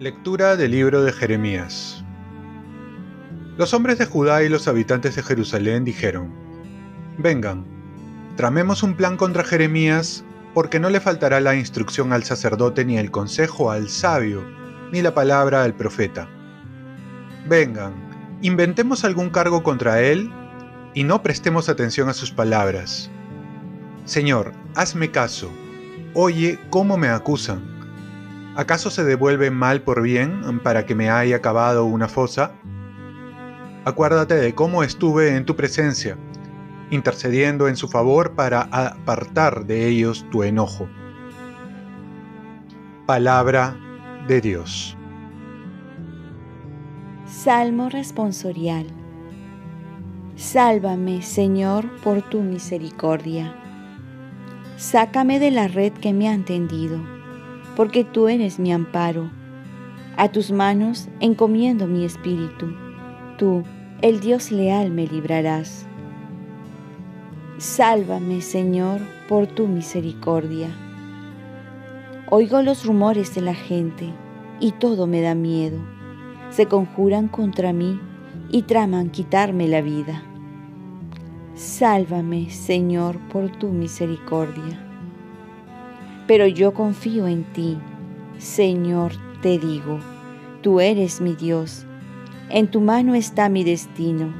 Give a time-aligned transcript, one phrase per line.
[0.00, 2.04] Lectura del libro de Jeremías
[3.56, 6.32] Los hombres de Judá y los habitantes de Jerusalén dijeron,
[7.18, 7.66] Vengan,
[8.36, 10.24] tramemos un plan contra Jeremías,
[10.54, 14.44] porque no le faltará la instrucción al sacerdote ni el consejo al sabio,
[14.92, 16.28] ni la palabra al profeta.
[17.48, 18.07] Vengan,
[18.42, 20.32] inventemos algún cargo contra él
[20.94, 23.10] y no prestemos atención a sus palabras.
[24.04, 25.50] Señor, hazme caso,
[26.14, 27.78] oye cómo me acusan
[28.58, 32.50] ¿Acaso se devuelve mal por bien para que me haya cavado una fosa?
[33.84, 36.18] Acuérdate de cómo estuve en tu presencia,
[36.90, 40.88] intercediendo en su favor para apartar de ellos tu enojo.
[43.06, 43.76] Palabra
[44.26, 44.97] de Dios.
[47.30, 48.86] Salmo responsorial.
[50.34, 53.54] Sálvame, Señor, por tu misericordia.
[54.78, 56.98] Sácame de la red que me han tendido
[57.76, 59.30] porque tú eres mi amparo.
[60.16, 62.74] A tus manos encomiendo mi espíritu.
[63.36, 63.62] Tú,
[64.00, 65.86] el Dios leal, me librarás.
[67.58, 70.70] Sálvame, Señor, por tu misericordia.
[72.30, 74.14] Oigo los rumores de la gente
[74.60, 75.97] y todo me da miedo.
[76.50, 78.00] Se conjuran contra mí
[78.50, 80.22] y traman quitarme la vida.
[81.54, 84.88] Sálvame, Señor, por tu misericordia
[86.28, 87.78] pero yo confío en ti.
[88.36, 89.98] Señor, te digo,
[90.62, 91.86] tú eres mi Dios,
[92.50, 94.32] en tu mano está mi destino,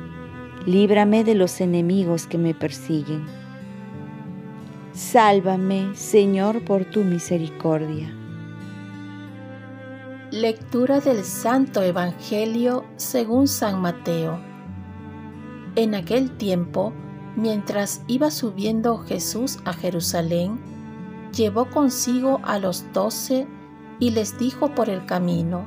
[0.66, 3.24] líbrame de los enemigos que me persiguen.
[4.92, 8.17] Sálvame, Señor, por tu misericordia.
[10.30, 14.38] Lectura del Santo Evangelio según San Mateo.
[15.74, 16.92] En aquel tiempo,
[17.34, 20.60] mientras iba subiendo Jesús a Jerusalén,
[21.34, 23.46] llevó consigo a los doce
[24.00, 25.64] y les dijo por el camino,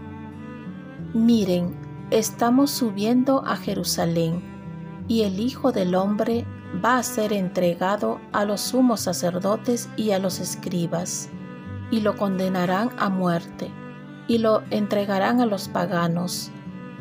[1.16, 1.76] Miren,
[2.12, 4.44] estamos subiendo a Jerusalén,
[5.08, 6.46] y el Hijo del Hombre
[6.86, 11.30] va a ser entregado a los sumos sacerdotes y a los escribas,
[11.90, 13.72] y lo condenarán a muerte,
[14.32, 16.52] y lo entregarán a los paganos,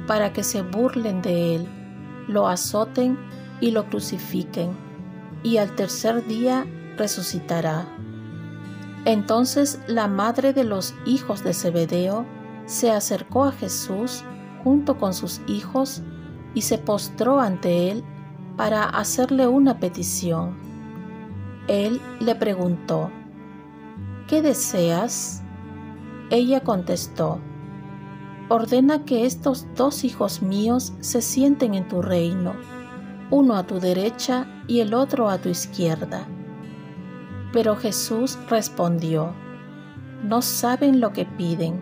[0.09, 1.69] para que se burlen de él,
[2.27, 3.17] lo azoten
[3.61, 4.77] y lo crucifiquen,
[5.45, 7.87] y al tercer día resucitará.
[9.05, 12.27] Entonces la madre de los hijos de Zebedeo
[12.67, 14.25] se acercó a Jesús
[14.65, 16.03] junto con sus hijos
[16.53, 18.03] y se postró ante él
[18.57, 20.57] para hacerle una petición.
[21.69, 23.09] Él le preguntó,
[24.27, 25.45] ¿qué deseas?
[26.31, 27.41] Ella contestó,
[28.49, 32.55] ordena que estos dos hijos míos se sienten en tu reino,
[33.31, 36.29] uno a tu derecha y el otro a tu izquierda.
[37.53, 39.35] Pero Jesús respondió,
[40.23, 41.81] No saben lo que piden.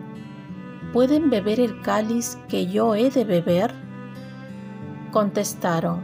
[0.93, 3.71] ¿Pueden beber el cáliz que yo he de beber?
[5.11, 6.01] Contestaron,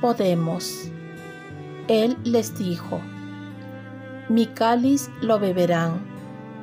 [0.00, 0.90] Podemos.
[1.88, 2.98] Él les dijo,
[4.30, 6.13] Mi cáliz lo beberán,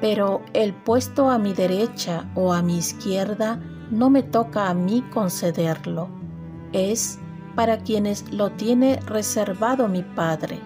[0.01, 5.03] pero el puesto a mi derecha o a mi izquierda no me toca a mí
[5.13, 6.09] concederlo.
[6.73, 7.19] Es
[7.55, 10.59] para quienes lo tiene reservado mi Padre.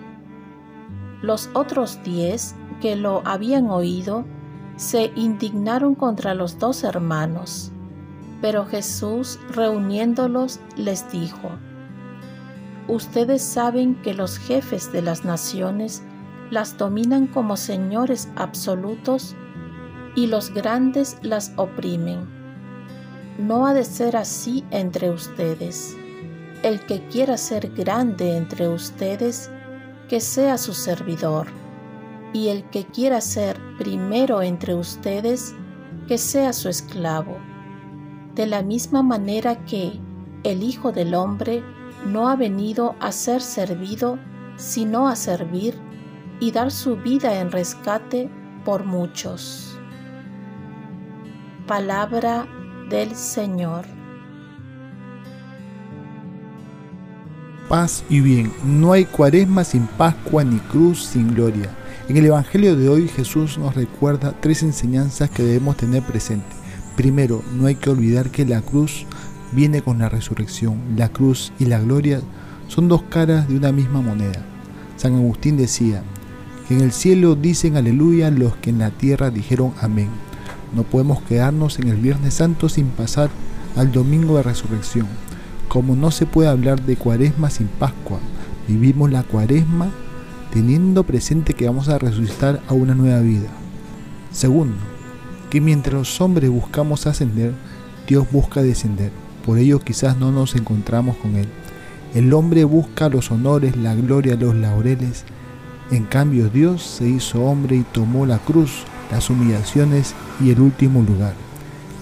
[1.21, 4.25] Los otros diez que lo habían oído
[4.77, 7.71] se indignaron contra los dos hermanos.
[8.41, 11.49] Pero Jesús, reuniéndolos, les dijo,
[12.87, 16.03] Ustedes saben que los jefes de las naciones
[16.55, 19.35] las dominan como señores absolutos
[20.15, 22.29] y los grandes las oprimen.
[23.37, 25.97] No ha de ser así entre ustedes.
[26.63, 29.51] El que quiera ser grande entre ustedes,
[30.07, 31.47] que sea su servidor,
[32.31, 35.53] y el que quiera ser primero entre ustedes,
[36.07, 37.35] que sea su esclavo.
[38.33, 39.99] De la misma manera que
[40.43, 41.61] el Hijo del Hombre
[42.05, 44.17] no ha venido a ser servido,
[44.55, 45.75] sino a servir
[46.39, 48.29] y dar su vida en rescate
[48.63, 49.77] por muchos.
[51.67, 52.47] Palabra
[52.89, 53.85] del Señor.
[57.67, 58.51] paz y bien.
[58.63, 61.69] No hay cuaresma sin Pascua ni cruz sin gloria.
[62.07, 66.45] En el Evangelio de hoy Jesús nos recuerda tres enseñanzas que debemos tener presente.
[66.95, 69.05] Primero, no hay que olvidar que la cruz
[69.51, 70.79] viene con la resurrección.
[70.95, 72.21] La cruz y la gloria
[72.67, 74.45] son dos caras de una misma moneda.
[74.95, 76.03] San Agustín decía,
[76.69, 80.09] en el cielo dicen aleluya los que en la tierra dijeron amén.
[80.73, 83.29] No podemos quedarnos en el Viernes Santo sin pasar
[83.75, 85.07] al domingo de resurrección
[85.75, 88.19] como no se puede hablar de cuaresma sin Pascua,
[88.67, 89.89] vivimos la cuaresma
[90.53, 93.49] teniendo presente que vamos a resucitar a una nueva vida.
[94.31, 94.77] Segundo,
[95.49, 97.53] que mientras los hombres buscamos ascender,
[98.07, 99.11] Dios busca descender.
[99.45, 101.49] Por ello quizás no nos encontramos con Él.
[102.13, 105.25] El hombre busca los honores, la gloria, los laureles.
[105.91, 111.01] En cambio Dios se hizo hombre y tomó la cruz, las humillaciones y el último
[111.03, 111.33] lugar.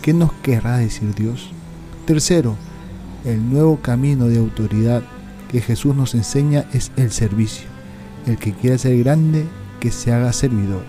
[0.02, 1.50] ¿Qué nos querrá decir Dios?
[2.06, 2.56] Tercero,
[3.26, 5.04] el nuevo camino de autoridad
[5.50, 7.68] que Jesús nos enseña es el servicio.
[8.26, 9.46] El que quiera ser grande,
[9.80, 10.84] que se haga servidor.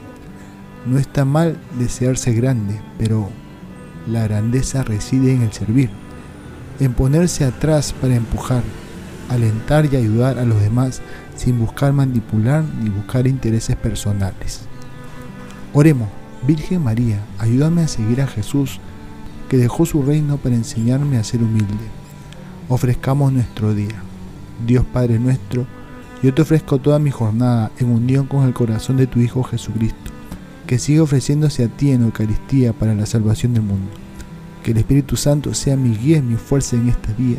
[0.87, 3.29] No está mal desearse grande, pero
[4.06, 5.91] la grandeza reside en el servir,
[6.79, 8.62] en ponerse atrás para empujar,
[9.29, 11.00] alentar y ayudar a los demás
[11.37, 14.62] sin buscar manipular ni buscar intereses personales.
[15.73, 16.09] Oremos,
[16.47, 18.81] Virgen María, ayúdame a seguir a Jesús,
[19.49, 21.87] que dejó su reino para enseñarme a ser humilde.
[22.69, 24.03] Ofrezcamos nuestro día.
[24.67, 25.67] Dios Padre nuestro,
[26.23, 30.11] yo te ofrezco toda mi jornada en unión con el corazón de tu Hijo Jesucristo,
[30.67, 33.91] que sigue ofreciéndose a ti en Eucaristía para la salvación del mundo.
[34.62, 37.38] Que el Espíritu Santo sea mi guía y mi fuerza en este día,